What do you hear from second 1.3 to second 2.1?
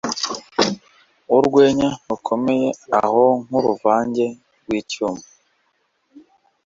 Urwenya